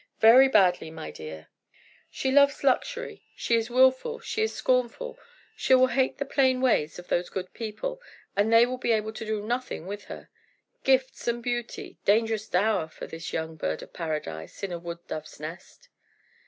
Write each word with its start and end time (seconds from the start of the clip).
"Very 0.19 0.47
badly, 0.47 0.89
my 0.89 1.11
dear. 1.11 1.49
She 2.09 2.31
loves 2.31 2.63
luxury; 2.63 3.23
she 3.35 3.53
is 3.53 3.69
willful; 3.69 4.19
she 4.19 4.41
is 4.41 4.51
scornful. 4.51 5.19
She 5.55 5.75
will 5.75 5.89
hate 5.93 6.17
the 6.17 6.25
plain 6.25 6.59
ways 6.59 6.97
of 6.97 7.07
those 7.09 7.29
good 7.29 7.53
people, 7.53 8.01
and 8.35 8.51
they 8.51 8.65
will 8.65 8.79
be 8.79 8.93
able 8.93 9.13
to 9.13 9.23
do 9.23 9.45
nothing 9.45 9.85
with 9.85 10.05
her. 10.05 10.31
Gifts 10.83 11.27
and 11.27 11.43
beauty 11.43 11.99
dangerous 12.03 12.47
dower 12.47 12.87
for 12.87 13.05
this 13.05 13.31
young 13.31 13.55
bird 13.57 13.83
of 13.83 13.93
paradise, 13.93 14.63
in 14.63 14.71
a 14.71 14.79
wood 14.79 15.05
dove's 15.07 15.39
nest." 15.39 15.87